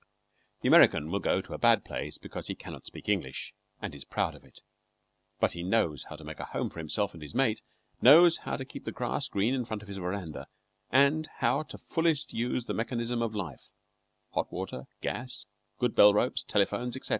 The 0.61 0.67
American 0.67 1.11
will 1.11 1.19
go 1.19 1.41
to 1.41 1.53
a 1.53 1.59
bad 1.59 1.85
place 1.85 2.17
because 2.17 2.47
he 2.47 2.55
cannot 2.55 2.87
speak 2.87 3.07
English, 3.07 3.53
and 3.79 3.93
is 3.93 4.03
proud 4.03 4.33
of 4.33 4.43
it; 4.43 4.63
but 5.39 5.51
he 5.51 5.61
knows 5.61 6.05
how 6.05 6.15
to 6.15 6.23
make 6.23 6.39
a 6.39 6.45
home 6.45 6.71
for 6.71 6.79
himself 6.79 7.13
and 7.13 7.21
his 7.21 7.35
mate, 7.35 7.61
knows 8.01 8.37
how 8.37 8.57
to 8.57 8.65
keep 8.65 8.85
the 8.85 8.91
grass 8.91 9.29
green 9.29 9.53
in 9.53 9.63
front 9.63 9.83
of 9.83 9.87
his 9.87 9.97
veranda, 9.99 10.47
and 10.89 11.27
how 11.37 11.61
to 11.61 11.77
fullest 11.77 12.33
use 12.33 12.65
the 12.65 12.73
mechanism 12.73 13.21
of 13.21 13.35
life 13.35 13.69
hot 14.33 14.51
water, 14.51 14.85
gas, 15.01 15.45
good 15.77 15.93
bell 15.93 16.15
ropes, 16.15 16.41
telephones, 16.43 16.95
etc. 16.97 17.09